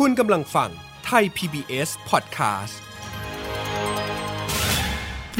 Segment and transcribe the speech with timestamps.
[0.00, 0.70] คุณกำลังฟัง
[1.06, 2.74] ไทย PBS Podcast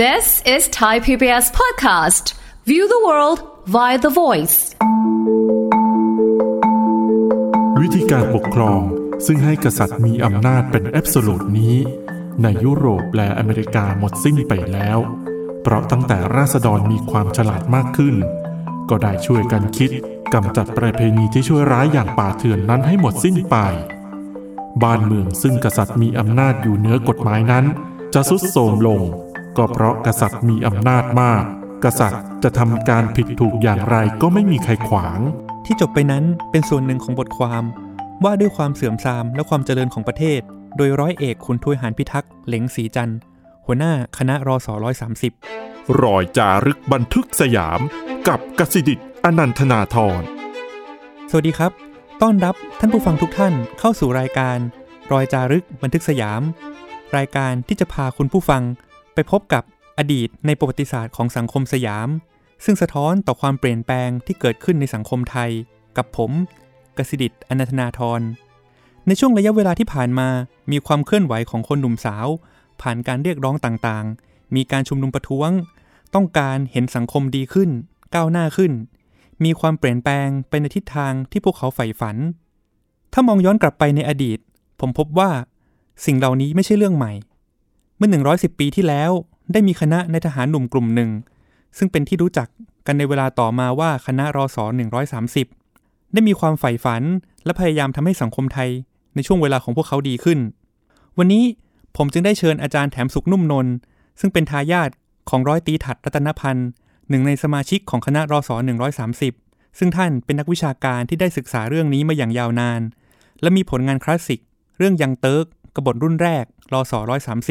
[0.02, 2.24] This is Thai PBS Podcast.
[2.70, 3.38] View the world
[3.74, 4.58] via the voice.
[7.80, 8.80] วิธีการปกครอง
[9.26, 11.76] ซึ่งให้กษัตริย์มีอำนาจเป็นแอบสูตนี้
[12.42, 14.98] ในยุโรปและอเมริกาหมดสิ้นไปแล้ว
[15.62, 18.16] เพราะตั้งแต่ราษฎรมีความฉลาดมากขึ้น
[18.90, 19.90] ก็ได้ช่วยกันคิด
[20.34, 23.58] กำจัดประเพณีที่ช่วยร้ายอย่างป่าเถื่อนนั้นให้หมดสิ้นไป
[24.82, 27.64] บ้านเมืองซึ่งกษัตริย์มีอำนาจอยู่เหนือกฎหมายนั้น
[28.14, 29.00] จะสุดโทรมลง
[29.56, 31.42] ก็เพราะกษัตริย์มีอำนาจมาก
[31.84, 35.20] กษัตริย์จะทำการผิดถูกอย่างไรก็ไม่มีใครขวาง
[35.64, 37.64] ที่จบไปนั้นเป็นส่วนหนึ่งของบทความ
[38.24, 40.40] ว่าด้วยความเสื่อมทรามและความเจริญของประเทศ
[40.76, 43.18] โดยร้อยเอกคุณทวยหานพิทักษ์เหลงสีจันทร์
[43.66, 45.32] หัวหน้าคณะรอสอร้อยสามสิบ
[46.02, 47.80] รอยจารึกบันทึกสยาม
[48.28, 50.22] กับกสิดิตอนันทนาธร
[51.30, 54.58] สวัสดีครับ ต้อนรับท่านผู้ฟังทุกท่านเข้าสู่รายการ
[55.12, 56.42] รอยจารึกบันทึกสยาม
[57.16, 58.62] รายการที่จะพาคุณผู้ฟัง
[59.14, 59.62] ไปพบกับ
[59.98, 62.08] อดีตในประวัติศาสตร์ของสังคมสยาม
[62.64, 65.50] ซึ่งสะท้อนต่อความเปลี่ยนแปลงที่เกิดขึ้นในสังคมไทย
[65.96, 66.30] กับผม
[66.98, 68.20] กสิดิตอนันทนาธร
[69.06, 70.28] ในช่วงระยะเวลาที่ผ่านมา
[70.70, 72.26] มีความเคลื่อนไหวของคนหนุ่มสาว
[72.82, 75.50] ผ่านการเรียกร้องต่างๆ มีการชุมนุมประท้วง
[76.14, 77.70] ต้องการเห็นสังคมดีขึ้น
[78.14, 78.72] ก้าวหน้าขึ้น
[79.44, 82.16] มีความเปลี่ยนแปลงไปในทิศทางที่พวกเขาใฝ่ฝัน
[83.12, 84.38] ถ้ามองย้อนกลับไปในอดีต
[84.80, 85.30] ผมพบว่า
[86.04, 87.12] สิ่งเหล่านี้ไม่ใช่เรื่องใหม่
[87.96, 89.10] เมื่อ 110 ปีที่แล้ว
[89.52, 91.10] ได้มีคณะในทหารหนุ่มกลุ่มหนึ่ง
[91.76, 92.48] ซึ่งเป็นที่รู้จัก
[92.86, 94.64] กันในเวลาต่อมาว่าคณะรอสอ
[95.38, 97.02] 130 ได้มีความใฝ่ฝัน
[97.44, 98.70] และพยายามทำให้สังคมไทย
[99.14, 100.38] ในช่วงเวลาของพวกเขาดีขึ้น
[101.18, 101.44] วันนี้
[101.96, 103.74] ผมจึงได้เชิญอาจารย์แถมสุขนุ่มนนท์
[104.20, 104.90] ซึ่งเป็นทายาท
[105.28, 106.68] ของร้อยตีถัดรัตนพันธ์
[107.08, 108.56] หนึ่งในสมาชิกของคณะรอสอ
[109.16, 112.80] 130 ซึ่งท่านเป็นนักวิชาการที่ได้ศึกษาเรื่องนี้มาอย่างยาวนาน
[113.42, 114.40] และมีผลงานคลาสสิก
[114.78, 116.98] เรื่องยังเติร์กกบฏรุ่นแรกรอสอ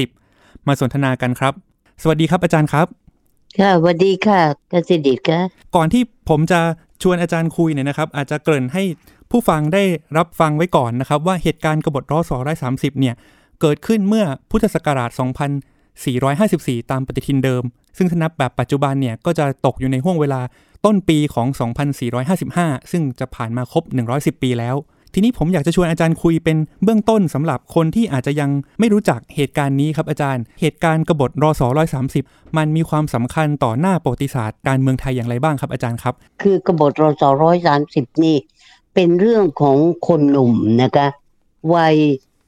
[0.07, 1.53] 130 มาสนทนากันครับ
[2.01, 2.87] สวัสดีครับอาจารย์ครับ
[3.59, 4.41] ค่ะสวัสดีค่ะ
[4.71, 5.39] กสิดิตค่ะ
[5.75, 6.59] ก่อนที่ผมจะ
[7.01, 8.83] ชวนอาจารย์คุยเนี่ยนะครับ อาจจะเกริ่นให้
[9.31, 9.83] ผู้ฟังได้
[10.17, 12.37] รับฟังไว้ก่อนนะครับ ว่าเหตุการณ์กบฏรอสอ
[12.69, 13.15] 130 เนี่ย
[13.61, 15.09] เกิดขึ้นเมื่อพุทธศักราช
[16.01, 17.63] 454 ตามปฏิทินเดิม
[17.97, 20.41] ซึ่งถ้านับแบบปัจจุบันเนี่ยก็จะตกอยู่ในห่วงเวลา
[20.85, 21.47] ต้นปีของ
[22.19, 23.83] 2455 ซึ่งจะผ่านมาครบ
[24.13, 24.75] 110 ปีแล้ว
[25.13, 28.49] ทีนี้ผมอยากจะชวนอาจารย์คุยเป็นเบื้องต้นสำหรับคนที่อาจจะยัง
[28.79, 31.67] ไม่รู้จักเหตุการณ์นี้ครับอาจารย์ เหตุการณ์กบฏรอสอ
[32.11, 38.37] 130มันมีความสำคัญต่อหน้าประวัติศาสตร์การเมืองไทยอย่างไรบ้างครับอาจารย์ครับ คือกบฏรอสร้อยสามสิบนี่
[38.93, 39.77] เป็นเรื่องของ
[40.07, 41.07] คนหนุ่มนะคะ
[41.75, 41.95] วัย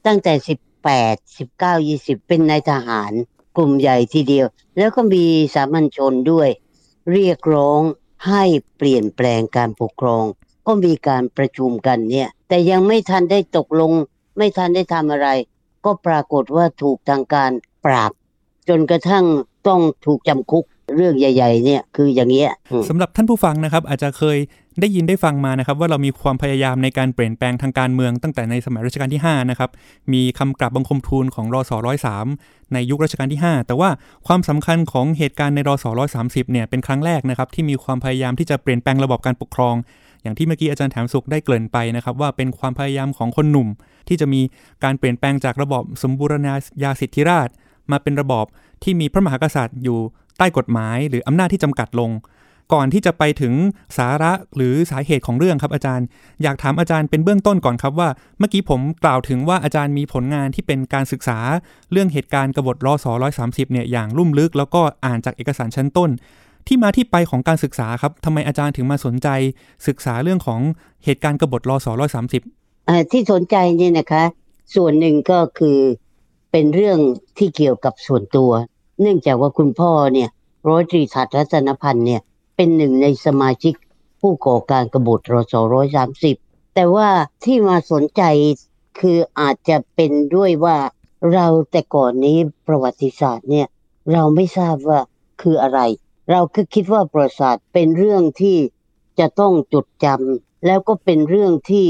[0.06, 3.12] ตั้งแต่สิบแปดสิบเก้ายี่สิบเป็นนายทหาร
[3.56, 4.46] กลุ่มใหญ่ทีเดียว
[4.76, 5.24] แล้วก็มี
[5.54, 6.48] สามัญชนด้วย
[7.12, 7.80] เรียกร้อง
[8.28, 8.42] ให้
[8.76, 10.24] เปลี่ยนแปลงการปกครอง
[10.66, 13.92] ก็มีการประชุมกันเนี่ยแต่ยังไม่ทันได้ตกลง
[14.36, 15.28] ไม่ทันได้ทำอะไร
[15.84, 17.50] ก็ปรากฏว่าถูกทางการ
[17.84, 18.12] ปราบ
[18.68, 19.24] จนกระทั่ง
[19.66, 20.64] ต้องถูกจำคุก
[20.94, 22.50] เรื่องใหญ่ ๆ เนี่ยคืออย่างเงี้ย
[22.88, 24.38] สำหรับท่านผู้ฟังนะครับ อาจจะเคย
[24.80, 29.70] ได้ยินได้ฟังมานะครับว่าเรามีความพยายามในการเปลี่ยนแปลงทางการเมืองตั้งแต่ในสมัยรัชกาลที่5นะครับ
[30.12, 32.26] มีคำกราบบังคมทูลของรอสร้อยสาม
[32.72, 33.90] ในยุครัชกาลที่ 5 แต่ว่า
[34.26, 39.74] ความสำคัญของเหตุการณ์ในรอสร้อยสามสิบเนี่ยเป็นครั้งแรกนะครับที่มีความพยายามที่จะเปลี่ยนแปลงระบบการปกครอง
[40.22, 43.68] อย่างที่เมื่อกี้อาจารย์แถมสุขได้เกริ่นไปนะครับว่าเป็นความพยายามของคนหนุ่ม
[44.08, 44.40] ที่จะมี
[44.84, 47.48] การเปลี่ยนแปลงจากระบอบสมบูรณาญาสิทธิราช
[47.90, 48.46] มาเป็นระบอบ
[48.82, 50.00] ที่มีพระมหากษัตริย์อยู่
[50.38, 52.10] ใต้กฎหมาย หรืออำนาจที่จำกัดลง
[52.72, 53.54] ก่อนที่จะไปถึง
[53.98, 56.06] สาระหรือสาเหตุของเรื่องครับอาจารย์
[56.42, 58.08] อยากถามอาจารย์เป็นเบื้องต้นก่อนครับว่า
[58.38, 61.38] เมื่อกี้ผมกล่าวถึงว่าอาจารย์มีผลงานที่เป็นการศึกษา
[61.92, 66.10] เรื่องเหตุการณ์กบฏรอสอร้อยสามสิบเนี่ยอย่างลุ่มลึก แล้วก็อ่านจากเอกสารชั้นต้น
[66.66, 69.28] ที่มาที่ไปของการศึกษาครับทำไมอาจารย์ถึงมาสนใจ
[69.86, 70.60] ศึกษาเรื่องของ
[71.04, 72.42] เหตุการณ์กบฏรอสอร้อยสามสิบ
[73.12, 74.24] ที่สนใจเนี่ยนะคะ
[74.74, 75.78] ส่วนหนึ่งก็คือ
[76.50, 76.98] เป็นเรื่อง
[77.38, 78.50] ที่เกี่ยวกับส่วนตัว
[79.00, 80.28] เนื่องจากว่าคุณพ่อเนี่ย
[80.68, 82.20] ร้อยตรีถัดรัตนพันธ์เนี่ย
[82.56, 83.74] เป็นหนึ่งในสมาชิก
[84.20, 86.36] ผู้ก่อการกบฏรสร้อยสามสิบ
[86.74, 87.08] แต่ว่า
[87.44, 88.22] ที่มาสนใจ
[89.00, 90.78] คืออาจจะเป็นด้วยว่า
[91.32, 93.66] เราแต่ก่อนนี้ประวัติศาสตร์เนี่ย
[94.12, 95.00] เราไม่ทราบว่า
[95.42, 95.80] คืออะไร
[96.30, 98.56] เราคือคิดว่าประวัติศาสตร์เป็นเรื่องที่
[99.18, 101.86] จะต้องจดจำแล้วก็เป็นเรื่องที่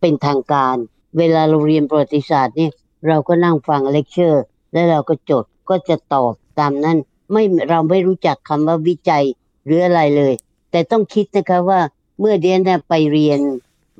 [0.00, 0.76] เป็นทางการ
[1.18, 2.72] เวลาเราเรียนประวัติศาสตร์เนี่ย
[3.08, 6.98] เราก็นั่งฟังเลคเชอร์ แล้วเราก็จดก็จะตอบ ตามนั้น
[7.32, 9.24] ไม่เราไม่รู้จักคำว่าวิจัย
[9.64, 10.34] หรืออะไรเลย
[10.70, 11.80] แต่ต้องคิดนะคะว่า
[12.20, 13.40] เมื่อเดียนไปเรียน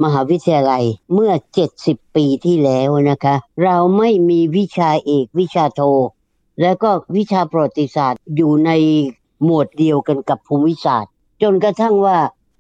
[0.02, 0.84] มหาวิทยาลัย
[1.14, 1.32] เมื่อ
[1.75, 5.81] 70 ปีที่แล้วนะคะ เราไม่มีวิชาเอกวิชาโท
[6.60, 8.70] แล้วก็วิชาประวัติศาสตร์อยู่ใน
[9.44, 11.12] หมวดเดียวกันกับภูมิศาสตร์
[11.43, 12.19] จนกระทั่งว่า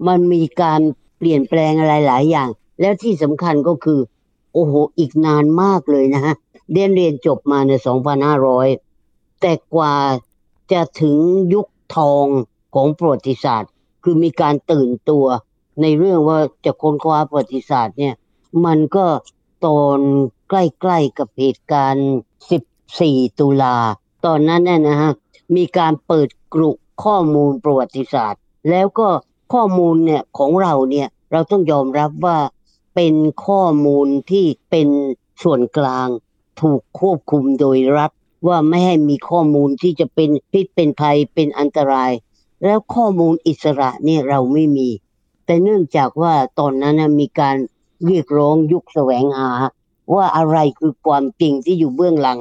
[0.08, 0.80] มันมีการ
[1.18, 2.48] เปลี่ยนแปลงอะไรหลายอย่าง
[2.80, 4.00] แล้วที่สำคัญก็คือ
[4.52, 6.34] โอ้โห อีกนานมากเลยนะฮะ
[6.72, 7.72] เรียนเรียนจบมาใน
[8.52, 8.91] 2,500
[9.42, 9.94] แต่กว่า
[10.72, 11.16] จะถึง
[11.54, 11.66] ยุค
[11.96, 12.26] ทอง
[12.74, 13.72] ของประวัติศาสตร์
[14.02, 15.26] คือมีการตื่นตัว
[15.82, 18.14] ในเรื่องว่าจะค้นคว้าประวัติศาสตร์เนี่ย
[18.64, 19.06] มันก็
[19.66, 19.98] ตอน
[20.48, 22.10] ใกล้ๆกับเหตุการณ์
[22.78, 23.76] 14 ตุลา
[24.26, 25.12] ตอนนั้นนี่นะฮะ
[25.56, 26.70] มีการเปิดกรุ
[27.04, 28.40] ข้อมูลประวัติศาสตร์
[28.70, 29.08] แล้วก็
[29.52, 32.38] ข้อมูลเนี่ยของเราเนี่ยเราต้องยอมรับว่า
[32.94, 33.14] เป็น
[33.46, 34.88] ข้อมูลที่เป็น
[35.42, 36.08] ส่วนกลาง
[36.60, 38.10] ถูกควบคุมโดยรัฐ
[38.46, 42.12] ว่าไม่ให้มีข้อมูลที่จะเป็นพิษเป็นภัยเป็นอันตราย
[42.64, 44.88] แล้วข้อมูลอิสระนี่เราไม่มี
[45.44, 47.56] แต่เนื่องจากว่าตอนนั้นนะมีการ
[48.06, 49.50] เรียกร้องยุคแสวงหา
[50.14, 52.40] ว่าอะไรคือความจริงที่อยู่เบื้องหลัง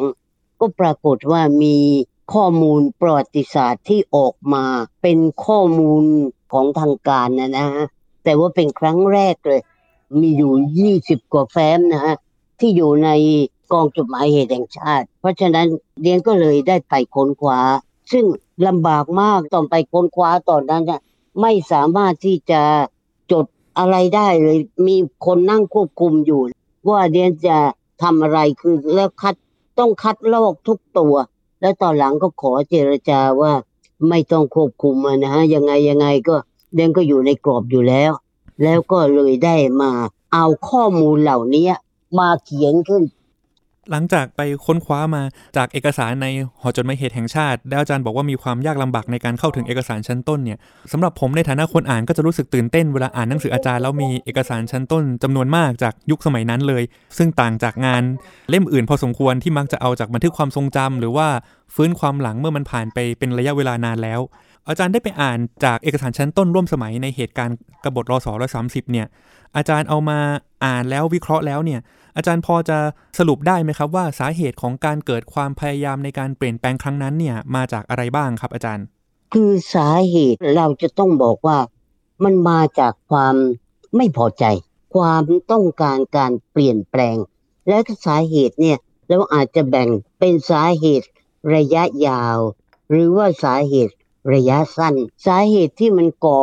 [0.60, 1.78] ก็ปรากฏว่ามี
[2.34, 4.66] ข้อมูลประวัติศาสตร์ที่ออกมา
[5.02, 6.04] เป็นข้อมูล
[6.52, 7.86] ของทางการนะนะฮะ
[8.24, 9.62] แต่ว่าเป็นครั้งแรกเลย
[10.20, 12.16] มีอยู่ยี่สิบกว่าแฟ้มนะฮะ
[12.60, 13.10] ที่อยู่ใน
[13.72, 15.68] กองจดหมายเหตุแห่งชาติ เพราะฉะนั้น
[16.02, 17.60] เรียนก็เลยได้ไปค้นคว้า
[18.12, 18.26] ซึ่ง
[18.68, 21.02] ลำบากมากตอนไปค้นคว้าตอนนั้นน่ะ
[21.42, 22.62] ไม่สามารถที่จะ
[23.32, 23.46] จด
[23.80, 24.96] อะไรได้เลย มี
[25.26, 26.42] คนนั่งควบคุมอยู่
[26.90, 27.58] ว่าเรียนจะ
[28.02, 29.36] ทำอะไรคือแล้วคัด
[29.80, 31.16] ต้องคัดลอกทุกตัว
[31.62, 33.54] แล้วตอนหลังก็ขอเจรจาว่า
[34.10, 36.36] ไม่ต้องควบคุมนะฮะยังไงยังไงก็
[36.74, 38.12] เรียนก็อยู่ในกรอบอยู่แล้ว
[38.64, 39.92] แล้วก็เลยได้มา
[40.34, 41.68] เอาข้อมูลเหล่านี้
[42.20, 43.04] มาเขียนขึ้น
[43.92, 45.24] หลังจากไปค้นคว้ามา
[45.58, 46.28] จากเอกสารใน
[46.62, 50.58] หอจดหมายเหตุแห่งชาติ แล้วอาจารย์บอกว่ามีความยากลำบากในการเข้าถึงเอกสารชั้นต้นเนี่ย
[50.92, 56.84] สำหรับผมในฐานะคนอ่านก็จะรู้สึกตื่นเต้นเวลาอ่านหนังสืออาจารย์แล้วมีเอกสารชั้นต้นจำนวนมากจากยุคสมัยนั้นเลย
[57.18, 58.04] ซึ่งต่างจากงาน
[58.50, 61.28] เล่มอื่นพอสมควรที่มักจะเอาจากบันทึกความทรงจำหรือว่า
[61.76, 64.20] ฟื้นความหลังเมื่อมันผ่านไปเป็นระยะเวลานานแล้ว
[64.70, 69.08] อาจารย์ได้ไปอ่านจากเอกสารชั้นต้นร่วมสมัยในเหตุการณ์กบฏรศร้อยสามสิบเนี่ย
[69.56, 70.20] อาจารย์เอามา
[70.66, 71.80] อ่านแล้ววิเคราะห์แล้วเนี่ย
[72.16, 72.78] อาจารย์พอจะ
[73.20, 78.86] สรุปได้ไหมครับว่าสาเหตุของการเกิดความพยายามในการเปลี่ยนแปลงครั้งนั้นเนี่ยมาจากอะไรบ้างครับอาจารย์
[79.34, 81.58] คือสาเหตุเราจะต้องบอกว่า
[82.24, 83.36] มันมาจากความ
[83.96, 84.46] ไม่พอใจ
[84.96, 87.18] ความต้องการการเปลี่ยนแปลง
[87.68, 88.78] และสาเหตุเนี่ย
[89.08, 91.08] เราอาจจะแบ่งเป็นสาเหตุ
[91.56, 92.38] ระยะยาว
[92.90, 93.94] หรือว่าสาเหตุ
[94.34, 94.96] ระยะสั้น
[95.26, 96.40] สาเหตุที่มันก่อ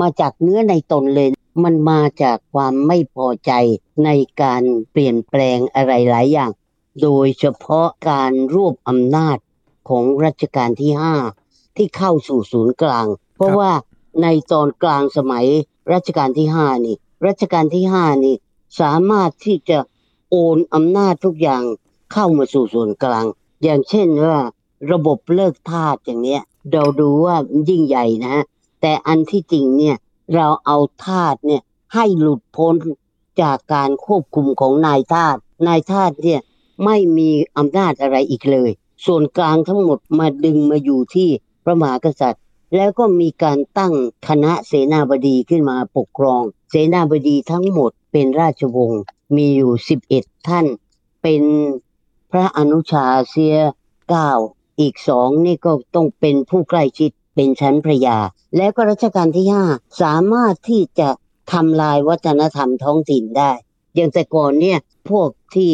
[0.00, 1.28] มาจากเนื้อในตนเลย
[1.64, 3.52] มันมาจากความไม่พอใจ
[4.04, 4.10] ใน
[4.42, 6.50] การเปลี่ยนแปลงอะไรหลายอย่าง
[7.02, 9.38] โดยเฉพาะการรวบอำนาจ
[9.88, 11.14] ของรัชกาลที่ห้า
[11.76, 13.06] ที่เข้าสู่ศูนย์กลาง
[13.36, 13.72] เพราะว่า
[14.22, 15.46] ในตอนกลางสมัย
[15.92, 16.96] รัชกาลที่ห้านี่
[17.26, 18.36] รัชกาลที่ห้านี่
[18.80, 19.78] สามารถที่จะ
[20.30, 21.62] โอนอำนาจทุกอย่าง
[22.12, 23.26] เข้ามาสู่ส่วนกลาง
[23.62, 24.38] อย่างเช่นว่า
[24.92, 26.42] ระบบเลิกทาสอย่างเนี้ย
[26.72, 27.36] เราดูว่า
[27.68, 28.44] ยิ่งใหญ่นะฮะ
[28.80, 29.96] แต่อันที่จริงเนี่ย
[30.34, 31.62] เราเอาทาสเนี่ย
[31.94, 32.74] ให้หลุดพ้น
[33.42, 35.36] จากการควบคุมของนายทาส
[35.66, 36.40] นายทาสเนี่ย
[36.84, 38.70] ไม่มีอำนาจอะไรอีกเลย
[39.06, 41.28] ส่วนกลางทั้งหมดมาดึงมาอยู่ที่
[41.64, 42.42] พระมหากษัตริย์
[42.76, 43.94] แล้วก็มีการตั้ง
[44.28, 49.02] คณะเสนาบดีขึ้นมาปกครอง เสนาบดีทั้งหมดเป็นราชวงศ์
[49.36, 49.72] มีอยู่
[50.10, 50.66] 11 ท่าน
[51.22, 51.42] เป็น
[52.30, 53.56] พระอนุชาเสีย
[54.08, 54.30] เก้า
[54.80, 58.18] อีกสองนี่ก็ต้องเป็นผู้ใกล้ชิดเป็นชั้นพระยา
[58.56, 59.64] แล้วก็รัชกาลที่ห้า
[60.02, 61.08] สามารถที่จะ
[61.52, 63.52] ทำลายวัฒนธรรมท้องถิ่นได้
[63.94, 64.78] อย่างแต่ก่อนเนี่ย
[65.10, 65.72] พวกที่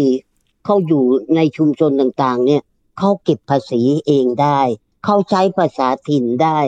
[0.65, 1.05] เขาอยู่
[1.37, 2.63] ในชุมชนต่างๆ เนี่ย
[2.99, 4.61] เขาเก็บภาษีเองได้
[5.05, 6.59] เขาใช้ภาษาถิ่นได้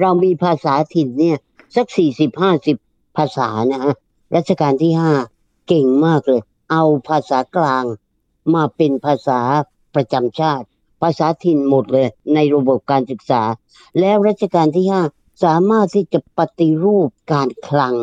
[0.00, 1.38] เรามีภาษาถิ่นเนี่ย
[1.76, 2.76] สักสี่สิบห้าสิบ
[3.16, 3.94] ภาษานะฮะ
[4.36, 5.12] รัชกาลที่ห้า
[5.68, 7.84] เก่งมากเลย เอาภาษากลาง
[8.54, 9.40] มาเป็นภาษา
[9.94, 10.66] ประจำชาติ
[11.04, 13.42] ภาษาถิ่นหมดเลยในระบบการศึกษา
[14.00, 15.02] แล้วรัชกาลที่ห้า
[15.44, 17.94] สามารถที่จะปฏิรูปการคลัง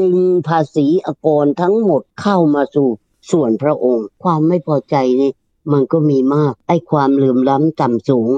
[0.00, 2.88] ดึงภาษีอากรทั้งหมดเข้ามาสู่
[3.30, 5.30] ส่วนพระองค์ ความไม่พอใจนี่
[5.72, 8.28] มันก็มีมาก ไอ้ความเหลื่อมล้ำต่ำสูง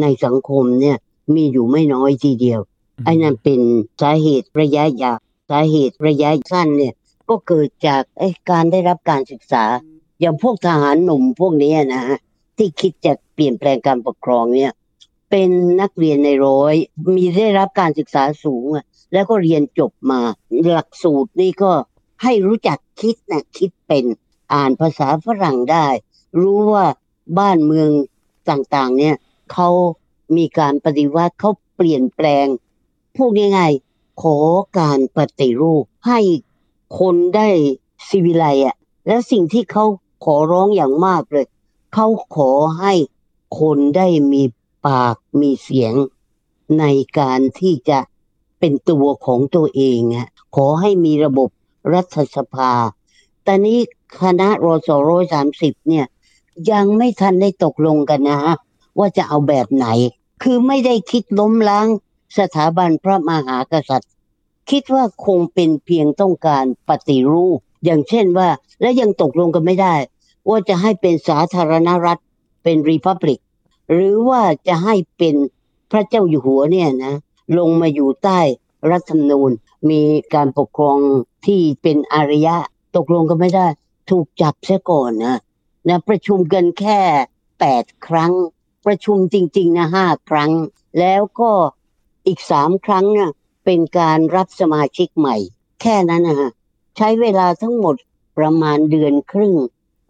[0.00, 0.96] ในสังคมเนี่ย
[1.34, 2.60] มีอยู่ไม่น้อยทีเดียว
[3.04, 3.60] ไอ้นั่นเป็น
[4.00, 5.18] สาเหตุระยะยาว
[5.50, 6.94] สาเหตุระยะสั้นเนี่ย
[7.28, 9.64] ก็เกิดจากไอ้การได้รับการศึกษา
[10.20, 12.18] อย่างพวกทหารหนุ่มพวกนี้นะฮะ
[12.56, 14.72] ที่คิดจะเปลี่ยนแปลงการปกครองเนี่ย
[15.30, 16.74] เป็นนักเรียนในร้อย
[17.14, 20.20] มีได้รับการศึกษาสูงอะแล้วก็เรียนจบมา
[20.70, 21.72] หลักสูตรนี่ก็
[22.22, 24.04] ให้รู้จักคิดนะคิดเป็น
[24.52, 25.86] อ่านภาษาฝรั่งได้
[26.40, 26.86] รู้ว่า
[27.38, 27.90] บ้านเมือง
[28.50, 29.16] ต่างๆ เนี่ย
[29.52, 29.68] เขา
[30.36, 32.46] มีการปฏิวัติเขาเปลี่ยนแปลง
[33.16, 34.36] พูดง่ายๆขอ
[34.80, 36.20] การปฏิรูปให้
[36.98, 37.48] คนได้
[38.08, 39.84] สิวิไลอะแล้วสิ่งที่เขา
[40.24, 41.46] ขอร้องอย่างมากเลย
[41.92, 42.50] เขาขอ
[42.80, 42.92] ให้
[43.58, 44.42] คนได้มี
[44.86, 45.94] ปากมีเสียง
[46.78, 46.84] ใน
[47.18, 47.98] การที่จะ
[48.58, 51.48] เป็นตัวของตัวเองอะขอให้มีระบบ
[51.94, 52.72] รัฐสภา
[53.44, 53.78] แต่นี้
[54.22, 56.06] คณะรสร้อยสามสิบเนี่ย
[56.72, 58.54] ยังไม่ทันได้ตกลงกันนะฮะ
[58.98, 59.86] ว่าจะเอาแบบไหน
[60.42, 61.88] คือไม่ได้คิดล้มล้าง
[62.38, 64.12] สถาบันพระมหากษัตริย์
[64.70, 68.48] คิดว่าคงเป็นเพียงต้องการปฏิรูป อย่างเช่นว่า
[68.80, 69.94] และยังตกลงกันไม่ได้
[70.48, 72.20] ว่าจะให้เป็นสาธารณรัฐ
[72.62, 73.40] เป็นรีพับลิก
[73.90, 75.36] หรือว่าจะให้เป็น
[75.90, 77.14] พระเจ้าอยู่หัวเนี่ยนะ
[77.58, 78.40] ลงมาอยู่ใต้
[78.90, 79.50] รัฐธรรมนูญ
[79.90, 80.00] มี
[80.34, 80.98] การปกครอง
[81.46, 82.56] ที่เป็นอารยะ
[82.96, 83.66] ตกลงกันไม่ได้
[84.10, 85.36] ถูกจับเสียก่อนนะ
[85.88, 87.00] นะประชุมกันแค่
[87.60, 88.32] แปดครั้ง
[88.86, 90.52] ประชุมจริง ๆ นะห้าครั้ง
[90.98, 91.50] แล้วก็
[92.26, 93.32] อีกสามครั้งน่ะ
[93.64, 95.36] เป็นการรับสมาชิกใหม่
[95.80, 96.50] แค่นั้นนะฮะ
[96.96, 97.96] ใช้เวลาทั้งหมด
[98.38, 99.54] ประมาณเดือนครึ่ง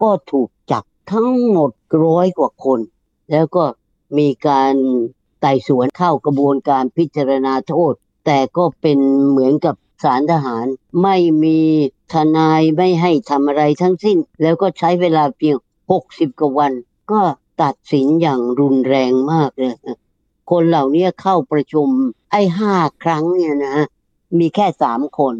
[0.01, 1.71] ก็ถูกจับทั้งหมด
[2.05, 2.79] ร้อยกว่าคน
[3.31, 3.63] แล้วก็
[4.17, 4.73] มีการ
[5.41, 7.93] ไต่สวนเข้ากระบวนการพิจารณาโทษ
[8.25, 8.99] แต่ก็เป็น
[9.29, 10.65] เหมือนกับศาลทหาร
[11.03, 11.59] ไม่มี
[12.13, 15.57] ทนายไม่ให้ทำอะไรทั้งสิ้น แล้วก็ใช้เวลาเพียง
[15.97, 16.73] 60 กว่าวัน
[17.11, 17.21] ก็
[17.61, 19.75] ตัดสินอย่างรุนแรงมากเลย
[20.51, 21.87] คนเหล่านี้เข้าประชุม
[22.31, 23.87] ไอ้ห้าครั้งเนี่ยนะฮะ
[24.39, 25.33] มีแค่สามคน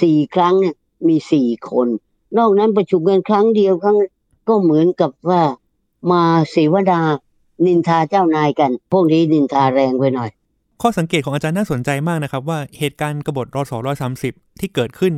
[0.00, 0.76] สี่ครั้งเนี่ย
[1.08, 1.88] มีสี่คน
[2.38, 3.96] นอกนั้นประชุมกันครั้งเดียวครั้ง
[4.48, 5.42] ก็เหมือนกับว่า
[6.12, 7.00] มาเสวนา
[7.66, 10.30] นินทาเจ้านายกัน พวกนี้นินทาแรงไปหน่อย
[10.82, 15.14] ข้อสังเกตของอาจารย์น่าสนใจมากนะครับ ว่าเหตุการณ์กบฏรศร้อยสาสิบที่เกิดขึ้น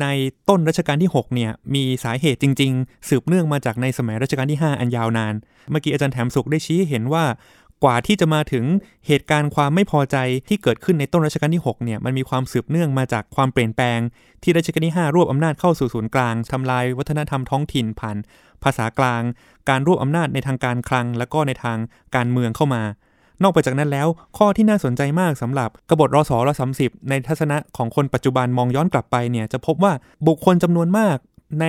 [0.00, 0.06] ใน
[0.48, 5.34] ต้นรัชกาลที่ 6 เนี่ย มีสาเหตุจริงๆ สืบเนื่องมาจากในสมัยรัชกาลที่ 5 อันยาวนาน
[5.70, 7.24] เมื่อกี้อาจารย์แถมสุขได้ชี้เห็นว่า
[7.84, 8.64] กว่าที่จะมาถึง
[9.06, 10.16] เหตุการณ์ความไม่พอใจ
[10.48, 13.98] ที่เกิดขึ้นในต้นรัชกาลที่6เนี่ยมันมีความสืบเนื่องมาจากความเปลี่ยนแปลง
[14.42, 18.16] ที่รัชกาลที่ 5 รวบอำนาจเข้าสู่ศูนย์กลางทำลายวัฒนธรรมท้องถิ่นผ่าน
[18.62, 19.22] ภาษากลาง
[19.68, 21.78] การรวบอำนาจในทางการคลัง และก็ในทาง
[22.16, 22.82] การเมืองเข้ามา
[23.42, 24.08] นอกไปจากนั้นแล้ว
[24.38, 29.92] ข้อที่น่าสนใจมากสำหรับกบฏรศรสามสิบในทัศนะของคนปัจจุบันมองย้อนกลับไปเนี่ยจะพบว่า
[30.26, 31.16] บุคคลจำนวนมาก
[31.60, 31.66] ใน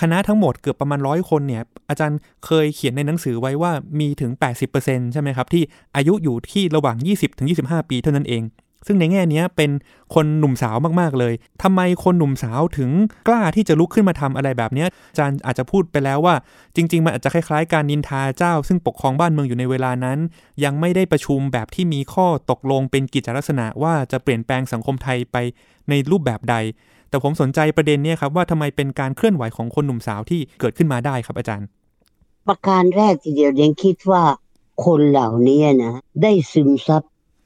[0.00, 4.30] คณะทั้งหมดเกือบประมาณร้อยคนเนี่ยอาจารย์เคยเขียนในหนังสือไว้ว่ามีถึง
[4.72, 5.62] 80%ใช่ไหมครับ ที่
[5.96, 6.96] อายุอยู่ที่ระหว่าง
[7.42, 8.44] 20-25 ปีเท่านั้นเอง
[8.86, 9.70] ซึ่งในแง่นี้เป็น
[10.14, 12.90] คนหนุ่มสาวมากๆเลยทำไมคนหนุ่มสาวถึง
[13.28, 16.34] กล้าที่จะลุกขึ้นมาทำอะไรแบบนี้อาจารย์อาจจะพูดไปแล้วว่า
[16.76, 20.18] จริง ๆ มันอาจจะคล้ายๆ การนินทาเจ้า ซึ่งปกครองบ้านเมืองอยู่ในเวลานั้น
[20.64, 25.36] ยังไม่ได้ประชุมแบบที่มีข้อตกลงเป็นกิจลักษณะว่าจะเปลี่ยนแปลงสังคมไทยไป
[25.88, 26.56] ในรูปแบบใด
[27.14, 31.66] แต่ผมสนใจประเด็นนี้ครับว่าทำไมเป็นการเคลื่อนไหวของคนหนุ่มสาวที่เกิดขึ้นมาได้ครับอาจารย์
[32.46, 34.22] ประการแรกทีเดียวเรียนคิดว่า
[34.84, 37.02] คนเหล่านี้นะได้ซึมซับ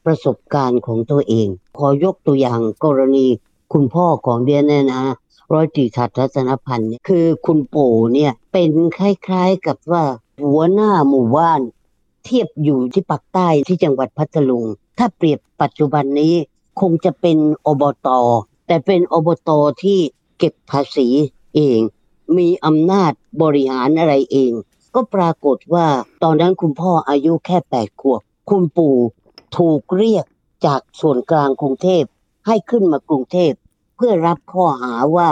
[0.06, 1.48] ประสบการณ์ของตัวเอง
[1.78, 3.26] ขอยกตัวอย่างกรณี
[3.72, 5.02] คุณพ่อของเดียนเนี่ยนะ
[5.52, 10.04] ร้อยตรีทัดรัตนพันธ์เนี่ยคือคุณปู่เนี่ยเป็นคล้ายๆกับว่า
[10.44, 11.60] หัวหน้าหมู่บ้าน
[12.24, 14.64] เทียบอยู่ที่ปักใต้ที่จังหวัดพัทลุง
[14.98, 16.34] ถ้าเปรียบปัจจุบันนี้
[16.80, 18.08] คงจะเป็นอบต
[18.68, 19.50] แต่เป็นอบต
[19.82, 19.98] ที่
[20.38, 21.08] เก็บภาษี
[21.56, 21.80] เอง
[22.36, 24.52] มีอำนาจบริหารอะไรเอง
[24.94, 25.86] ก็ปรากฏว่า
[26.22, 28.20] ตอนนั้นคุณพ่ออายุแค่แปดขวบ
[28.50, 28.96] คุณปู่
[29.56, 30.24] ถูกเรียก
[30.66, 32.04] จากส่วนกลางกรุงเทพ
[32.46, 33.52] ให้ขึ้นมากรุงเทพ
[33.96, 35.30] เพื่อรับข้อหาว่า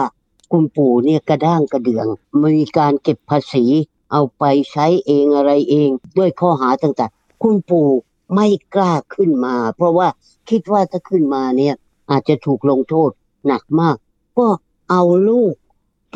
[0.53, 2.07] คุณปู่เนี่ยกระด้างกระเดือง
[2.43, 3.65] มีการเก็บภาษี
[4.13, 7.89] เอาไปใช้เองอะไรเอง ด้วยข้อหาต่างๆ คุณปู่
[8.35, 10.09] ไม่กล้าขึ้นมา เพราะว่า
[10.51, 11.75] คิดว่าถ้าขึ้นมาเนี่ย
[12.11, 13.11] อาจจะถูกลงโทษ
[13.47, 13.97] หนักมาก
[14.39, 14.47] ก็
[14.91, 15.55] เอาลูก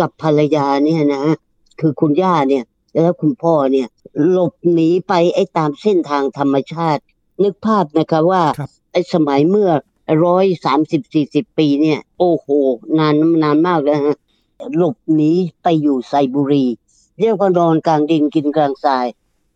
[0.01, 1.25] กับภรรยาเนี่ยนะ
[1.81, 3.89] คือคุณย่าเนี่ย แล้วคุณพ่อเนี่ย
[4.31, 7.03] หลบหนีไปไอ้ตามเส้นทางธรรมชาติ
[7.43, 9.71] นึกภาพนะคะว่าครับไอ้สมัยเมื่อ
[10.25, 12.49] ร้อยสามสิบสี่สิบปีเนี่ย โอ้โห
[12.99, 14.17] นานนานมากเลยฮะ
[14.77, 15.33] หลบหนี
[15.63, 16.67] ไปอยู่ไซบุรี
[17.21, 19.07] เรียกว่านอนกลางดินกินกลางทราย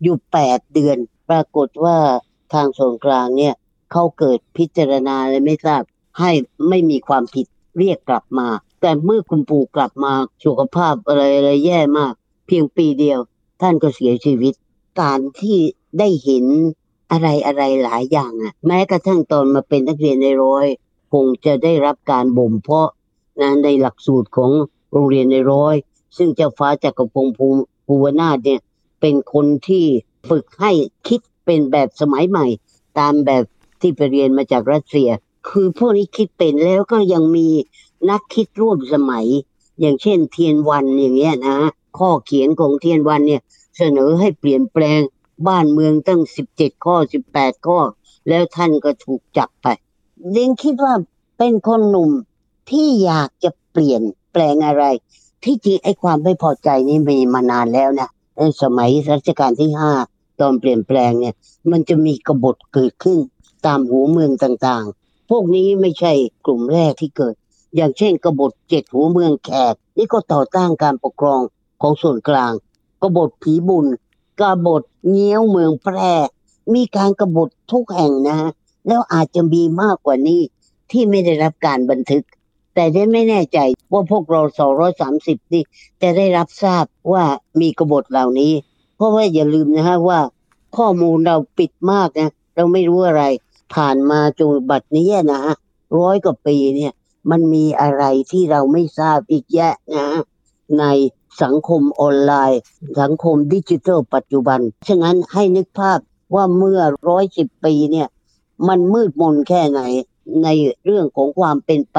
[0.02, 0.98] อยู่แปดเดือน
[1.30, 1.96] ปรากฏว่า
[2.52, 3.54] ทางส่วนกลางเนี่ย
[3.92, 5.82] เขาเกิดพิจารณาอะไรไม่ทราบ
[6.18, 6.30] ให้
[6.68, 7.46] ไม่มีความผิด
[7.78, 8.48] เรียกกลับมา
[8.80, 10.12] แต่เมื่อคุณปู่กลับมา
[10.44, 12.12] สุขภาพอะไรอะไรแย่มาก
[12.46, 13.20] เพียงปีเดียว
[13.60, 14.54] ท่านก็เสียชีวิต
[15.00, 15.58] การที่
[15.98, 16.44] ได้เห็น
[17.10, 20.66] อะไรอะไรหลายอย่างอะแม้กระทั่งตอนมาเป็นนักเรียนในร้อย
[21.12, 22.90] คงจะได้รับการบ่มเพาะ
[23.40, 24.50] นะในหลักสูตรของ
[24.92, 25.74] โรงเรียนในร้อย
[26.16, 27.34] ซึ่งเจ้าฟ้าจักรพงศ์
[27.86, 28.60] ภูวนาถเนี่ย
[29.00, 29.84] เป็นคนที่
[30.28, 30.72] ฝึกให้
[31.08, 32.46] คิดเป็นแบบสมัยใหม่
[32.98, 33.44] ตามแบบ
[33.80, 35.10] ที่ไปเรียนมาจากรัสเซีย
[35.48, 37.48] คือพวกนี้คิดเป็นแล้วก็ยังมี
[38.10, 39.26] นักคิดร่วมสมัย
[39.80, 41.56] อย่างเช่นเทียนวันอย่างเงี้ยนะ
[41.98, 43.42] ข้อเขียนของเทียนวันเนี่ย
[43.76, 45.00] เสนอให้เปลี่ยนแปลง
[45.46, 47.78] บ้านเมืองตั้งสิบเจ็ดข้อสิบแปดข้อ
[48.28, 49.66] แล้วท่านก็ถูกจับไป
[50.30, 50.94] เล้งคิดว่า
[51.38, 52.10] เป็นคนหนุ่ม
[52.70, 54.84] ที่อยากจะเปลี่ยนแปลงอะไร
[55.44, 59.92] ที่จริงไอ้ความไม่พอใจนี่มีมานานแล้วนะในสมัยรัชกาลที่ห้า
[60.40, 61.34] ตอนเปลี่ยนแปลงเนี่ย
[61.70, 63.18] มันจะมีกบฏเกิดขึ้น
[63.66, 64.84] ตามหัวเมืองต่าง
[65.30, 66.12] พวกนี้ไม่ใช่
[66.46, 67.34] กลุ่มแรกที่เกิด
[67.76, 71.40] อย่างเช่นกบฏเจ็ดหัวเมืองแขก นี่ก็ต่อต้านการปกครอง
[71.82, 72.52] ของส่วนกลาง
[73.02, 73.86] กบฏผีบุญ
[74.40, 76.14] กบฏเงี้ยวเมืองแพร่
[76.74, 78.50] มีการกบฏทุกแห่งนะฮะ
[78.86, 80.40] แล้วอาจจะมีมากกว่านี้
[80.90, 82.24] ที่ไม่ได้รับการบันทึก
[82.74, 83.58] แต่ได้ไม่แน่ใจ
[83.92, 84.42] ว่าพวกเรา
[84.98, 85.64] 230 นี่
[86.02, 87.24] จะได้รับทราบว่า
[87.60, 88.52] มีกบฏเหล่านี้
[88.96, 90.20] เพราะว่าอย่าลืมนะฮะว่า
[90.76, 93.22] ข้อมูลเราปิดมากนะเราไม่รู้อะไร
[93.74, 95.54] ผ่านมาจนบัดนี้นะฮะ
[95.98, 96.92] ร้อยกว่าปีเนี่ย
[97.30, 100.22] มันมีอะไรที่เราไม่ทราบอีกแยะนะฮะ
[100.78, 100.84] ใน
[101.42, 102.60] สังคมออนไลน์
[103.00, 105.98] สังคมดิจิทัลปัจจุบัน ฉะนั้นให้นึกภาพ
[106.34, 108.08] ว่าเมื่อร้อยสิบปีเนี่ย
[108.68, 109.80] มันมืดมนแค่ไหน
[110.42, 110.48] ใน
[110.84, 111.98] เรื่องของความเป็นไป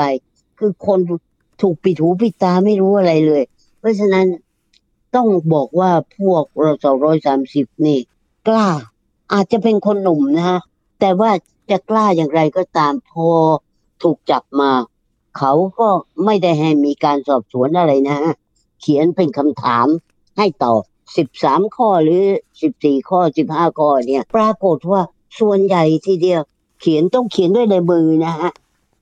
[0.60, 1.00] คือคน
[1.62, 3.44] ถูกปิดหูปิดตาไม่รู้อะไรเลย
[3.80, 4.28] เพราะฉะนั้น
[5.16, 8.00] ต้องบอกว่าพวกเราสองร้อยสามสิบนี่
[8.48, 8.68] กล้า
[9.34, 10.60] อาจจะเป็นคนหนุ่มนะฮะ
[11.00, 11.32] แต่ว่า
[11.72, 13.28] จะกล้าอย่างไรก็ตามพอ
[14.02, 14.72] ถูกจับมา
[15.38, 15.90] เขาก็
[16.26, 18.18] ไม่ได้ให้มีการสอบสวนอะไรนะ
[18.82, 19.88] เขียนเป็นคำถาม
[20.38, 20.82] ให้ตอบ
[21.18, 22.24] สิบสามข้อหรือ
[22.62, 25.02] สิบสี่ข้อสิบห้าข้อเนี่ย ปรากฏว่า
[25.40, 26.42] ส่วนใหญ่ทีเดียว
[26.82, 28.52] เขียนต้องเขียนด้วยลายมือนะฮะ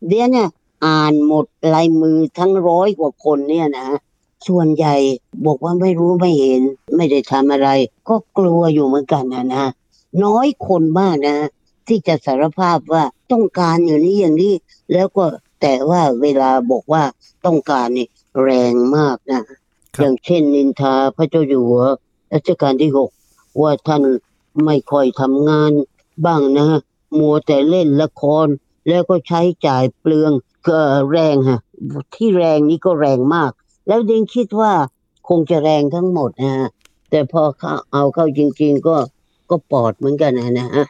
[0.07, 0.47] เดี๋ยวเนี่ย
[0.85, 3.87] อ่านหมดลายมือทั้งร้อยกว่าคนเนี่ยนะ
[4.47, 4.95] ส่วนใหญ่
[5.45, 6.61] บอกว่าไม่รู้ไม่เห็น
[6.95, 7.69] ไม่ได้ทำอะไร
[8.07, 9.65] ก็กลัวอยู่เหมือนกันนะนะ
[10.23, 11.37] น้อยคนมากนะ
[11.87, 14.53] ที่จะสารภาพว่าต้องการอย่างนี้อย่างนี้
[14.93, 15.25] แล้วก็
[15.61, 17.03] แต่ว่าเวลาบอกว่า
[17.45, 18.07] ต้องการนี่
[18.43, 19.41] แรงมากนะ
[19.99, 21.83] อย่างเช่นนินทาพระเจ้าอยู่หัว
[22.33, 23.09] รัชกาลที่หก
[23.61, 24.03] ว่าท่าน
[24.65, 25.71] ไม่ค่อยทำงาน
[26.25, 26.67] บ้างนะ
[27.19, 28.47] มัวแต่เล่นละคร
[28.87, 30.31] แล้วก็ใช้จ่ายเปลือง
[30.67, 30.79] ก็
[31.11, 31.59] แรงฮะ
[32.15, 33.51] ที่แรงนี้ก็แรงมาก
[33.87, 34.73] แล้วดิงคิดว่า
[35.27, 36.69] คงจะแรงทั้งหมดนะฮะ
[37.09, 38.95] แต่พอเขาเอาเข้าจริง ๆ ก็
[39.49, 40.85] ก็ปอดเหมือนกันนะนะฮะ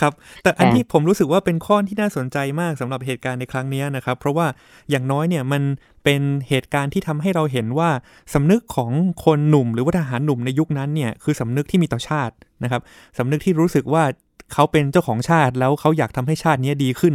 [0.00, 0.12] ครับ
[0.42, 4.46] แต่อันค่ะที่ผมรู้สึกว่าเป็นข้อที่น่าสนใจมากสำหรับเหตุการณ์ในครั้งนี้นะครับ เพราะว่า
[4.90, 5.62] อย่างน้อยเนี่ยมัน
[6.04, 7.90] เป็นเหตุการณ์ที่ทำให้เราเห็นว่า
[8.34, 8.90] สำนึกของ
[9.24, 12.82] คนหนุ่ม หรือว่าทหารหนุ่มในยุคนั้นเนี่ยคือสำนึกที่มีต่อชาตินะครับ
[13.18, 14.04] สำนึกที่รู้สึกว่า
[14.52, 17.14] เขาเป็นเจ้าของชาติแล้วเขาอยากทำให้ชาตินี้ดีขึ้น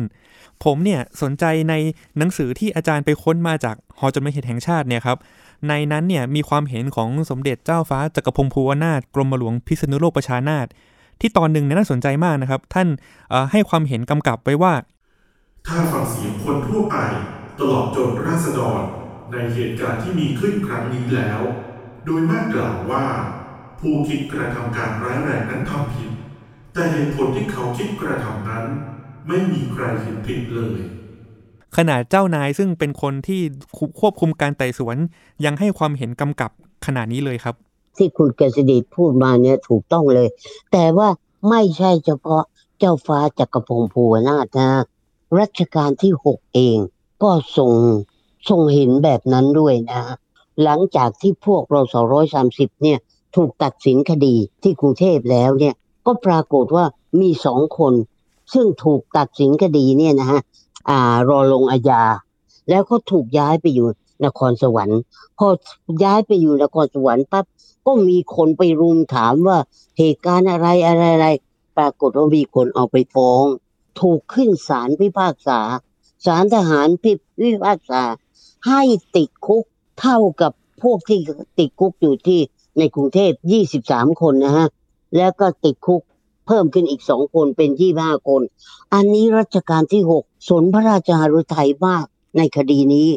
[0.64, 1.74] ผมเนี่ยสนใจใน
[2.18, 5.18] หนังสือที่อาจารย์ไปค้นมาจากหอจดหมายเหตุแห่งชาติเนี่ยครับ
[5.68, 10.68] ในนั้นเนี่ยมีความเห็นของสมเด็จเจ้าฟ้าจักรพงศ์ภูวนาถกรมหลวงพิษณุโลกประชานาถ
[11.22, 12.88] ที่ตอนหนึ่งเนี่ยน่าสนใจมากนะครับ ท่าน
[13.30, 14.74] เอ่อให้ความเห็นกำกับไว้ว่า
[15.68, 16.98] ถ้าฟังเสียงคนทั่วไป
[17.60, 18.82] ตลอดจนราษฎร
[19.32, 21.42] ในเหตุการณ์ที่มีขึ้นครั้งนี้แล้ว
[22.06, 23.04] โดยมากกล่าวว่า
[23.80, 26.12] ผู้คิดกระทำการร้ายแรงนั้นทำผิด
[26.74, 28.66] แต่เหตุผลที่เขาคิดกระทำนั้น
[29.28, 30.80] ไม่มีใครเห็นผิดเลย
[31.78, 33.42] ขนาดเจ้านายซึ่งเป็นคนที่
[34.00, 34.98] ควบคุมการไต่สวน
[35.46, 36.52] ยังให้ความเห็นกำกับ
[36.86, 37.56] ขนาดนี้เลยครับ
[38.00, 40.28] ที่คุณเกษดิตพูดมาเนี่ยถูกต้องเลย
[40.72, 41.10] แต่ว่า
[41.50, 42.44] ไม่ใช่เฉพาะ
[42.80, 44.70] เจ้าฟ้าจักรพงศ์ภูวนาถนะ
[45.40, 46.78] รัชกาลที่หกเอง
[47.24, 47.72] ก็ทรง
[48.50, 50.02] ทรงเห็นแบบนั้นด้วยนะ
[50.64, 51.82] หลังจากที่พวกเรา
[52.32, 53.00] 230เนี่ย
[53.36, 56.86] ถูกตัดสินคดีที่กรุงเทพแล้วเนี่ยก็ปรากฏว่า
[57.20, 57.94] มีสองคน
[58.54, 60.42] ซึ่งถูกตัดสินคดีเนี่ยนะฮะ
[60.90, 62.04] อ่ารอลงอาญา
[62.70, 63.88] แล้วก็ถูกย้ายไปอยู่
[64.26, 65.00] นครสวรรค์
[65.38, 65.48] พอ
[66.04, 67.46] ย้ายไปอยู่นครสวรรค์ปั๊บ
[67.86, 69.58] ก็มีคนไปรุมถามว่า
[69.98, 71.28] เหตุการณ์อะไรอะไรอะไร
[71.78, 73.44] ปรากฏว่ามีคนเอาไปฟ้อง
[74.02, 75.60] ถูกขึ้นศาลพิพากษา
[76.26, 78.02] ศาลทหารพิพิพากษา
[78.68, 78.82] ให้
[79.16, 79.64] ติดคุก
[80.00, 80.52] เท่ากับ
[80.84, 81.20] พวกที่
[81.60, 82.40] ติดคุกอยู่ที่
[82.80, 83.32] ในกรุงเทพ
[83.76, 84.68] 23คนนะฮะ
[85.18, 86.02] แล้วก็ติดคุก
[86.48, 88.42] เพิ่มขึ้นอีกสองคนเป็น25คน
[88.94, 92.06] อันนี้รัชกาลที่6สนพระราชหฤทัยมาก
[92.38, 93.10] ในคดีนี้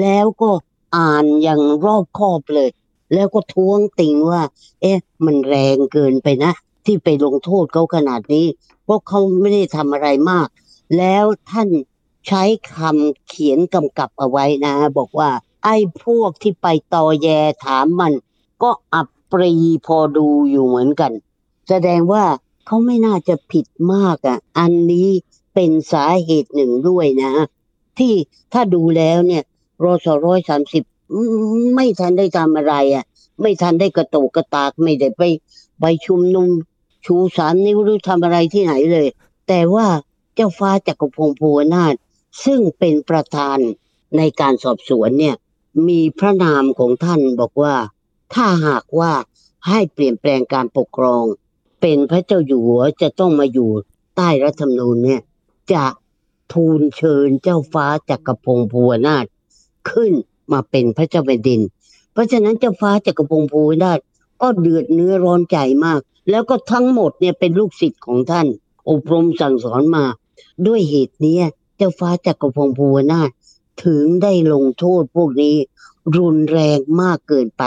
[0.00, 0.50] แล้วก็
[0.96, 2.68] อ่านอย่างรอบคอบเลย
[3.14, 4.42] แล้วก็ท้วงติงว่า
[4.80, 6.52] เอ๊ะ มันแรงเกินไปนะ
[6.84, 8.46] ที่ไปลงโทษเขาขนาดนี้
[8.84, 10.48] เพราะเขาไม่ได้ทำอะไรมาก
[10.96, 11.68] แล้วท่าน
[12.26, 12.42] ใช้
[12.74, 15.30] คำเขียนกำกับเอาไว้นะ บอกว่า
[15.64, 17.28] ไอ้พวกที่ไปตอแย
[17.64, 18.12] ถามมัน
[18.62, 19.54] ก็อับปรี
[19.86, 21.12] พอดูอยู่เหมือนกัน
[21.68, 22.24] แสดงว่า
[22.66, 25.08] เขาไม่น่าจะผิดมากอะ อันนี้
[25.54, 27.32] เป็นสาเหตุหนึ่งด้วยนะ
[27.98, 28.14] ที่
[28.52, 29.42] ถ้าดูแล้วเนี่ย
[29.82, 30.84] รอสร้อยสามสิบ
[31.74, 33.04] ไม่ทันได้ทำอะไรอะ
[33.40, 35.22] ไม่ทันได้กระโตกกระตากไม่ได้ไป
[35.80, 36.48] ไปชุมนุม
[37.06, 39.08] ชูสามนิ้วหรือทำอะไรที่ไหนเลย
[39.48, 39.86] แต่ว่า
[40.34, 41.94] เจ้าฟ้าจักรพงศ์ภูวนาถ
[42.44, 43.58] ซึ่งเป็นประธาน
[44.16, 45.36] ในการสอบสวนเนี่ย
[45.88, 47.74] มีพระนามของท่านบอกว่า
[48.34, 49.12] ถ้าหากว่า
[49.68, 51.24] ให้เปลี่ยนแปลงการปกครอง
[51.80, 53.70] เป็นพระเจ้าอยู่หัวจะต้องมาอยู่
[54.16, 55.22] ใต้รัฐธรรมนูญเนี่ย
[55.72, 55.84] จะ
[56.52, 59.24] ทูลเชิญเจ้าฟ้าจักรพงศ์ภูวนาถ
[59.90, 60.12] ขึ้น
[60.52, 61.60] มาเป็นพระเจ้าแผ่นดิน
[62.12, 63.98] เพราะฉะนั้นเจ้าฟ้าจักรพงศ์ภูวนาถ
[64.42, 68.46] ก็เดือดเนื้อร้อนใจมาก แล้วก็ทั้งหมดเนี่ยเป็นลูกศิษย์ของท่าน
[68.90, 70.04] อบรมสั่งสอนมา
[70.66, 71.38] ด้วยเหตุนี้
[71.76, 73.30] เจ้าฟ้าจักรพงศ์ภูวนาถ
[73.84, 75.56] ถึงได้ลงโทษพวกนี้
[76.16, 77.62] รุนแรงมากเกินไป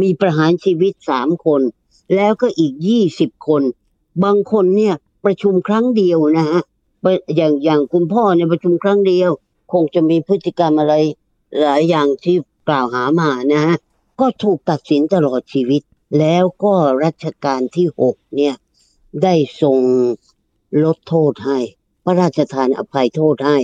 [0.00, 1.60] มีประหารชีวิตสามคน
[2.14, 3.62] แล้วก็อีกยี่สิบคน
[4.24, 6.60] บางคนเนี่ยประชุมครั้งเดียวนะฮะ
[7.36, 9.30] อย่างอย่างคุณพ่อเนี่ยประชุมครั้งเดียว
[9.72, 10.94] คงจะมีพฤติกรรมอะไร
[11.58, 12.36] หลายอย่างที่
[12.68, 13.76] กล่าวหามานะฮะ
[14.20, 15.82] ก็ถูกตัดสินตลอดชีวิต
[16.18, 18.54] แล้วก็รัชกาลที่หกเนี่ย
[19.22, 19.78] ได้ทรง
[20.84, 21.58] ลดโทษให้
[22.04, 23.58] พระราชทานอภัยโทษให้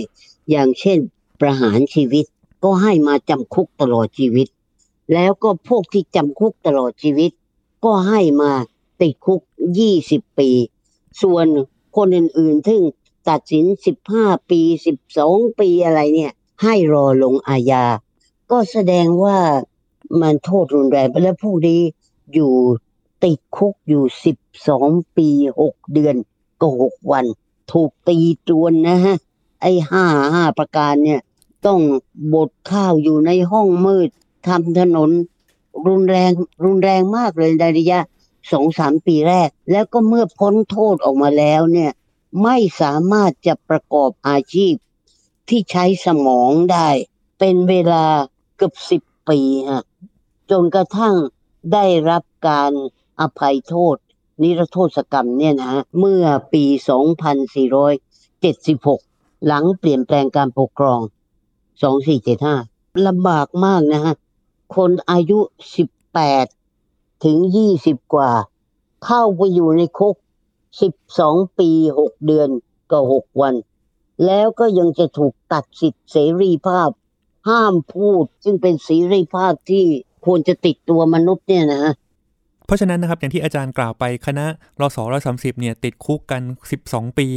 [0.49, 0.99] อย่างเช่น
[1.41, 2.25] ประหารชีวิต
[2.63, 4.47] ก็ให้มาจำคุกตลอดชีวิต
[5.13, 7.31] แล้วก็พวกที่จำคุกตลอดชีวิต
[7.85, 8.51] ก็ให้มา
[9.01, 9.41] ติดคุก
[9.79, 10.49] ยี่สิบปี
[11.21, 11.45] ส่วน
[11.97, 12.81] คนอื่นๆที่ง
[13.29, 17.85] ตัดสินสิบห้าปีสิบสองปีอะไรเนี่ย ให้รอลงอาญา
[18.51, 19.39] ก็แสดงว่า
[20.21, 21.81] มันโทษรุนแรงแล้วผู้นี้
[22.33, 22.53] อยู่
[23.23, 25.29] ติดคุกอยู่สิบสองปี
[25.61, 26.15] หกเดือน
[26.61, 27.25] ก็หกวัน
[27.71, 28.17] ถูกตี
[28.47, 29.15] จวนนะฮะ
[29.61, 31.21] ไอ้ห้าห้าประการเนี่ย
[31.65, 31.79] ต้อง
[32.33, 34.09] บดข้าวอยู่ในห้องมืด
[34.47, 35.09] ทำถนน
[35.87, 36.31] รุนแรง
[36.63, 37.99] รุนแรงมากเลยในระยะ
[38.51, 41.91] สองสามปีแรก แล้วก็เมื่อพ้นโทษออกมาแล้วเนี่ย
[42.43, 44.73] ไม่สามารถจะประกอบอาชีพ
[45.49, 46.89] ที่ใช้สมองได้
[47.39, 48.05] เป็นเวลา
[48.57, 49.83] เกือบสิบปีฮะ
[50.51, 51.15] จนกระทั่ง
[51.73, 52.71] ได้รับการ
[53.19, 53.95] อภัยโทษ
[54.41, 56.63] นิรโทษกรรมเนี่ยนะเมื่อปี
[58.65, 60.99] 2476 หลังเปลี่ยนแปลงการปกครอง
[62.23, 64.15] 2475ลำบากมากนะฮะ
[64.75, 65.39] คนอายุ
[66.35, 67.37] 18 ถึง
[67.75, 68.31] 20 กว่า
[69.05, 70.15] เข้าไปอยู่ในคุก
[70.87, 72.49] 12 ปี 6 เดือน
[72.91, 73.53] ก็6วัน
[74.25, 76.89] แล้วก็ยังจะถูกตัดสิทธิเสรีภาพ
[77.49, 79.83] ห้ามพูด ซึ่งเป็นเสรีภาพที่
[80.25, 81.83] ควรจะติดตัวมนุษย์เนี่ยนะ
[82.65, 84.45] เพราะฉะนั้นนะครับอย่างที่อาจารย์กล่าวไปคณะ
[84.81, 86.41] รศร้อยสาเนี่ยติดคุกกัน
[86.81, 87.27] 12 ปี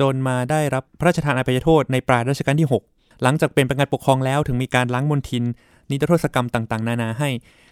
[0.00, 5.44] จนมาได้รับพระราชทานอภัยโทษในปลายรัชกาลที่ 6 หลังจากเป็นประการปกครองแล้วถึงมีการล้างมนทิน
[5.90, 7.28] นิรโทษกรรมต่างๆ นานาให้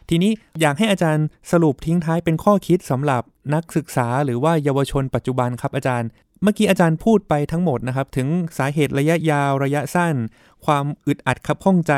[0.08, 3.22] ทีนี้อยากให้อาจารย์สรุปทิ้งท้ายเป็นข้อคิดสำหรับ
[3.54, 6.08] นักศึกษาหรือว่าเยาวชนปัจจุบันครับอาจารย์
[6.42, 8.28] เมื่อกี้อาจารย์พูดไปทั้งหมดนะครับ ถึง
[8.58, 10.14] สาเหตุระยะยาวระยะสั้น
[10.64, 11.92] ความอึดอัดขับข้องใจ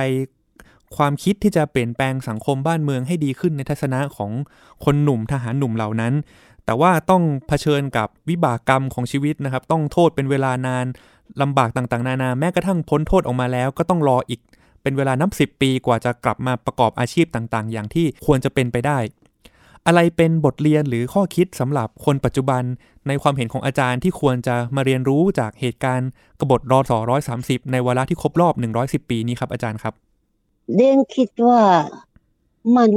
[0.97, 4.31] ความคิดที่จะเปลี่ยนแปลงสังคมบ้านเมืองให้ดีขึ้นในทัศนะของ
[4.85, 6.13] คนหนุ่มทหารหนุ่มเหล่านั้น
[6.65, 10.87] แต่ว่าต้องเผชิญกับวิบากกรรมของชีวิตนะครับ ต้องโทษเป็นเวลานาน
[11.43, 14.41] ลำบากต่างๆ นานาแม้กระทั่งพ้นโทษออกมาแล้ว ก็ต้องรออีก
[14.83, 18.99] เป็นเวลานับสิบปีกว่าจะกลับมาประกอบอาชีพต่างๆ อย่างที่ควรจะเป็นไปได้
[19.87, 22.63] อะไรเป็นบทเรียนหรือข้อคิดสำหรับคนปัจจุบัน
[23.09, 29.95] ในความเห็นของอาจารย์ที่ควรจะมาเรียนรู้จากเหตุการณ์กบฏรอสอร้อยสามสิบในวาระที่ครบรอบ110ปีนี้ครับอาจารย์ครับ
[30.75, 31.61] เรียนคิดว่า
[32.77, 32.91] มัน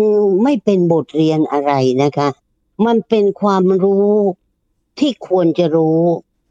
[0.44, 1.72] ไม่เป็นบทเรียนอะไร
[2.04, 2.30] นะคะ
[2.86, 4.12] มันเป็นความรู้
[5.00, 6.02] ที่ควรจะรู้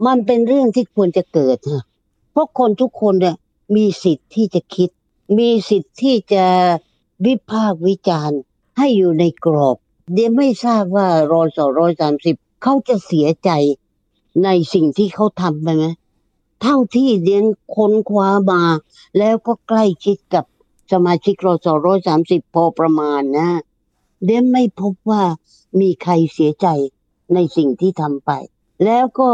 [0.07, 1.57] มันเป็นเรื่องที่ควรจะเกิด
[2.33, 3.37] เพราะคนทุกคนเนี่ย
[3.77, 4.91] มีสิทธิ์ที่จะคิด
[5.39, 6.47] มีสิทธิ์ที่จะ
[7.27, 8.41] วิพากษ์วิจารณ์
[8.79, 9.77] ให้อยู่ในกรอบ
[10.13, 13.51] เดียไม่ทราบว่ารอสอร้อยสามสิบเขาจะเสียใจ
[14.45, 15.85] ในสิ่งที่เขาทำไปไหม
[16.63, 18.63] เท่าที่เรียนค้นคว้ามา
[19.19, 20.45] แล้วก็ใกล้ชิดกับ
[20.93, 23.49] สมาชิกรอสอร้อยสามสิบพอประมาณนะ
[24.25, 25.23] เดมไม่พบว่า
[25.81, 26.67] มีใครเสียใจ
[27.35, 28.31] ในสิ่งที่ทำไป
[28.85, 29.31] แล้วก็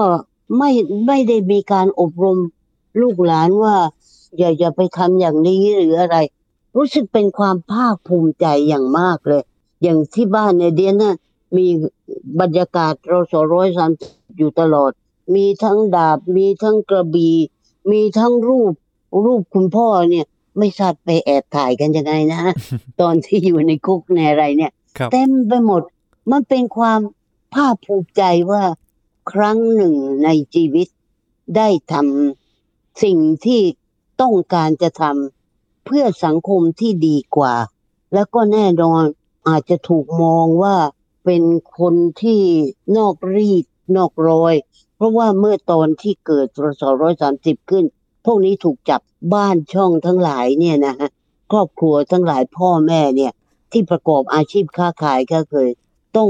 [0.59, 0.71] ไม่
[1.07, 2.39] ไม่ได้มีการอบรม
[3.01, 3.77] ลูกหลานว่า
[4.39, 6.17] อย่าอย่าไปทำอย่างนี้หรืออะไร
[6.77, 9.43] รู้สึกเป็นความภาคภูมิใจอย่างมากเลย
[9.83, 11.15] อย่างที่บ้านเนี่ยเดียนนะ
[11.57, 11.67] มี
[12.41, 13.91] บรรยากาศรสร้อยสาม
[14.37, 14.91] อยู่ตลอด
[15.35, 17.37] มีทั้งดาบ มีทั้งกระบี่
[17.91, 18.73] มีทั้งรูป
[19.25, 20.27] รูปคุณพ่อเนี่ย
[20.59, 22.41] ไม่ทราบไปแอบถ่ายกันยังไงนะ
[23.01, 24.73] ตอนที่อยู่ในคุกในอะไรเนี่ย
[25.13, 25.83] เต็มไปหมด
[26.31, 27.01] มันเป็นความ
[27.55, 28.63] ภาคภูมิใจว่า
[29.33, 30.89] ครั้งหนึ่งในชีวิต
[31.57, 33.63] ได้ทำสิ่งที่
[34.21, 37.55] ต้องการจะทำเพื่อสังคมที่ดีกว่า
[38.15, 39.05] แล้วก็แน่นอน
[39.49, 40.77] อาจจะถูกมองว่า
[41.25, 41.43] เป็น
[41.79, 42.43] คนที่
[42.97, 43.65] นอกรีด
[43.97, 44.55] นอกรอย
[44.97, 47.85] เพราะว่าเมื่อตอนที่เกิดรศร้อยสามสิบขึ้น
[48.25, 49.01] พวกนี้ถูกจับ
[49.35, 51.09] บ้านช่องทั้งหลายเนี่ยนะฮะ
[51.53, 53.33] ครอบครัวทั้งหลายพ่อแม่เนี่ย
[53.73, 55.69] ที่ประกอบอาชีพค้าขายก็เคย
[56.17, 56.29] ต้อง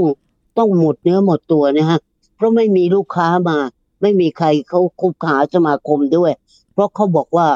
[0.57, 1.99] ต้องหมดเนื้อหมดตัวนะฮะ
[2.35, 3.57] เพราะไม่มีลูกค้ามา
[4.01, 6.31] ไม่มีใครเขาคุบขาสมาคมด้วย
[6.73, 7.47] เพราะเขาบอกว่า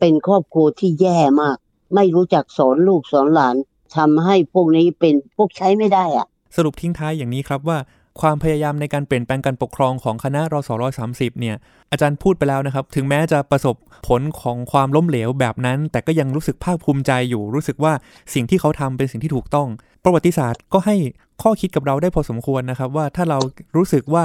[0.00, 1.56] เป็นครอบครัวที่แย่มาก
[1.94, 3.56] ไม่รู้จักสอนลูกสอนหลาน
[3.96, 7.78] ทำให้พวกนี้เป็นพวกใช้ไม่ได้อะสรุปทิ้งท้ายอย่างนี้ครับว่า
[8.20, 11.56] ความพยายามในการเปลี่ยนแปลงการปกครองของคณะรศร้อยสามสิบเนี่ย
[11.90, 13.76] อาจารย์พูดไปแล้วนะครับ ถึงแม้จะประสบ
[14.08, 17.92] ผลของความล้มเหลวแบบนั้น แต่ก็ยังรู้สึกภาคภูมิใจอยู่ รู้สึกว่า
[18.34, 19.68] สิ่งที่เขาทำเป็นสิ่งที่ถูกต้อง
[20.04, 20.96] ประวัติศาสตร์ก็ให้
[21.42, 23.38] ข้อคิดกับเราได้พอสมควรนะครับ ว่าถ้าเรา
[23.76, 24.24] รู้สึกว่า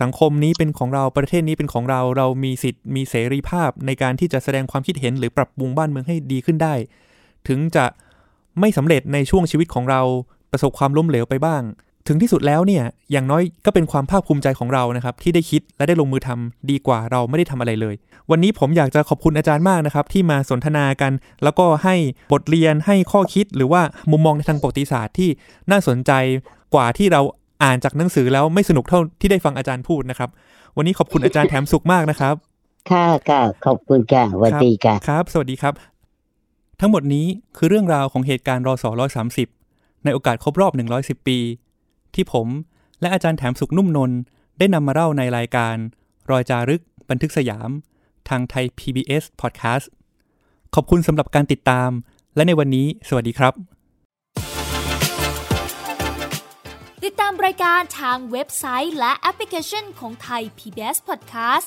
[0.00, 6.74] สังคมนี้เป็นของเราประเทศนี้เป็นของเรา เรามีสิทธิ์มีเสรีภาพในการที่จะแสดงความคิดเห็นหรือปรับปรุงบ้านเมืองให้ดีขึ้นได้
[7.48, 7.84] ถึงจะ
[8.60, 10.00] ไม่สำเร็จในช่วงชีวิตของเรา
[10.52, 11.62] ประสบความล้มเหลวไปบ้าง
[12.08, 17.94] ถึงที่สุดแล้วเนี่ยอย่างน้อยก็เป็นความภาคภูมิใจของเรานะครับ ที่ได้คิดและได้ลงมือทำดีกว่าเราไม่ได้ทำอะไรเลย
[18.30, 21.94] วันนี้ผมอยากจะขอบคุณอาจารย์มากนะครับ ที่มาสนทนากัน แล้วก็ให้
[22.32, 25.30] บทเรียนให้ข้อคิด หรือว่ามุมมองในทางประวัติศาสตร์ที่
[25.70, 26.12] น่าสนใจ
[26.74, 27.20] กว่าที่เรา
[27.62, 30.30] อ่านจากหนังสือแล้วไม่สนุกเท่าที่ได้ฟังอาจารย์พูดนะครับ
[30.76, 32.34] วันนี้ขอบคุณอาจารย์แถมสุขมากนะครับ
[32.90, 35.74] ค่ะค่ะขอบคุณค่ะสวัสดีค่ะครับ สวัสดีครับ
[36.82, 38.90] ทั้งหมดนี้คือเรื่องราวของเหตุการณ์รอสอ
[39.46, 41.38] 130 ในโอกาสครบรอบ 110 ปี
[42.14, 42.48] ที่ผม
[43.00, 44.18] และอาจารย์แถมสุขนุ่มนนท์
[44.58, 45.76] ได้นำมาเล่าในรายการ
[46.30, 47.70] รอยจารึก บันทึกสยาม
[48.28, 49.86] ทางไทย PBS Podcast
[50.74, 51.90] ขอบคุณสำหรับการติดตาม
[52.34, 53.54] และในวันนี้ สวัสดีครับ
[57.04, 61.66] ติดตามรายการทางเว็บไซต์และแอปพลิเคชันของไทย PBS Podcast